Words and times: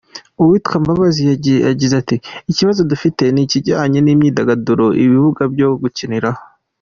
Uwitwa 0.41 0.75
Mbabazi 0.81 1.21
yagize 1.71 1.93
ati 2.01 2.15
“Ikibazo 2.51 2.81
dufite 2.91 3.23
ni 3.33 3.41
ikijyanye 3.45 3.99
n’imyidagaduro, 4.01 4.85
ibibuga 5.03 5.41
byo 5.53 5.69
gukiniraho. 5.81 6.41